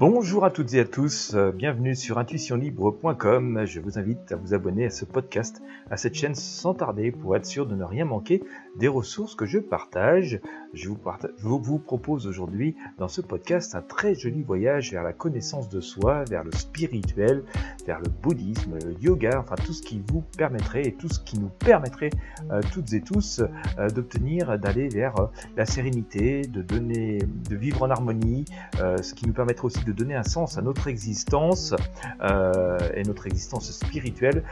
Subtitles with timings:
[0.00, 3.66] Bonjour à toutes et à tous, euh, bienvenue sur intuitionlibre.com.
[3.66, 7.36] Je vous invite à vous abonner à ce podcast, à cette chaîne sans tarder pour
[7.36, 8.42] être sûr de ne rien manquer
[8.78, 10.40] des ressources que je partage.
[10.72, 15.80] Je vous, propose aujourd'hui dans ce podcast un très joli voyage vers la connaissance de
[15.82, 17.42] soi, vers le spirituel,
[17.86, 21.38] vers le bouddhisme, le yoga, enfin tout ce qui vous permettrait et tout ce qui
[21.38, 22.10] nous permettrait
[22.50, 23.42] euh, toutes et tous
[23.78, 25.14] euh, d'obtenir, d'aller vers
[25.58, 28.46] la sérénité, de donner, de vivre en harmonie,
[28.78, 31.74] ce qui nous permettrait aussi de donner un sens à notre existence
[32.22, 34.42] euh, et notre existence spirituelle.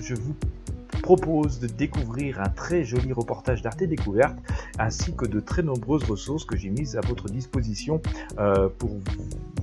[0.00, 0.34] Je, vous
[1.02, 4.36] propose de découvrir un très joli reportage d'Arte Découverte
[4.78, 8.00] ainsi que de très nombreuses ressources que j'ai mises à votre disposition
[8.38, 8.90] euh, pour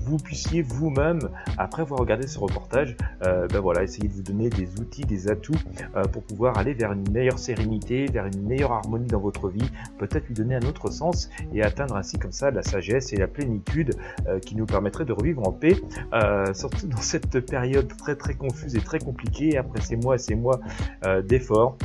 [0.05, 1.19] vous puissiez vous-même,
[1.57, 5.29] après avoir regardé ce reportage, euh, ben voilà, essayer de vous donner des outils, des
[5.29, 5.53] atouts
[5.95, 9.69] euh, pour pouvoir aller vers une meilleure sérénité, vers une meilleure harmonie dans votre vie,
[9.97, 13.27] peut-être lui donner un autre sens et atteindre ainsi comme ça la sagesse et la
[13.27, 13.95] plénitude
[14.27, 15.75] euh, qui nous permettrait de revivre en paix,
[16.53, 19.57] surtout dans cette période très très confuse et très compliquée.
[19.57, 20.59] Après ces mois et ces mois
[21.27, 21.77] d'efforts.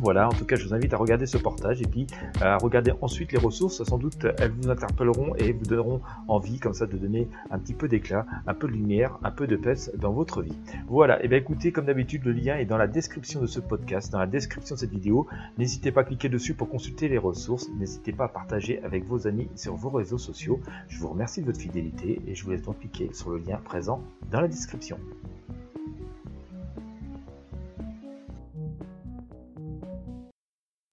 [0.00, 2.08] Voilà, en tout cas, je vous invite à regarder ce portage et puis
[2.40, 3.82] à regarder ensuite les ressources.
[3.84, 7.74] Sans doute, elles vous interpelleront et vous donneront envie, comme ça, de donner un petit
[7.74, 10.56] peu d'éclat, un peu de lumière, un peu de pèse dans votre vie.
[10.88, 14.10] Voilà, et bien écoutez, comme d'habitude, le lien est dans la description de ce podcast,
[14.10, 15.28] dans la description de cette vidéo.
[15.58, 17.68] N'hésitez pas à cliquer dessus pour consulter les ressources.
[17.78, 20.60] N'hésitez pas à partager avec vos amis sur vos réseaux sociaux.
[20.88, 23.58] Je vous remercie de votre fidélité et je vous laisse donc cliquer sur le lien
[23.58, 24.02] présent
[24.32, 24.98] dans la description.